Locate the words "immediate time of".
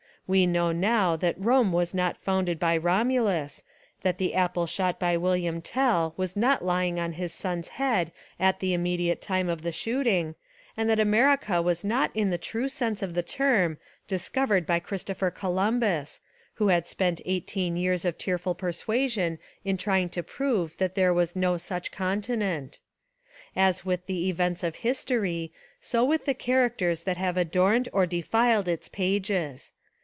8.73-9.61